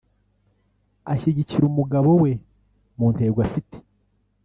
Ashyigikira 1.11 1.63
umugabo 1.67 2.09
we 2.23 2.31
mu 2.97 3.07
ntego 3.15 3.37
afite 3.47 3.75